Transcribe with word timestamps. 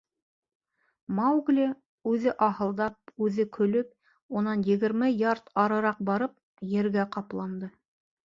Маугли, 1.17 1.65
үҙе 2.11 2.31
аһылдап, 2.45 2.95
үҙе 3.27 3.45
көлөп, 3.59 3.93
унан 4.41 4.65
егерме 4.71 5.09
ярд 5.19 5.53
арыраҡ 5.65 6.01
барып, 6.11 6.35
ергә 6.73 7.07
ҡапланды. 7.17 7.71